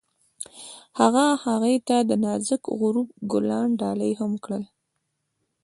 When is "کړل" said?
4.43-4.63